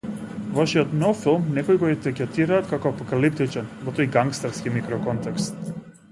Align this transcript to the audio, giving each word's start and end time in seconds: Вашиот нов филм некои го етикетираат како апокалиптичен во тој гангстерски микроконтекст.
Вашиот 0.53 0.93
нов 1.01 1.19
филм 1.25 1.43
некои 1.57 1.77
го 1.83 1.91
етикетираат 1.91 2.71
како 2.71 2.91
апокалиптичен 2.93 3.67
во 3.89 3.93
тој 3.99 4.09
гангстерски 4.15 4.73
микроконтекст. 4.79 5.69